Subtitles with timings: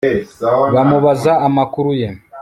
[0.73, 2.09] bamubaza amakuru ye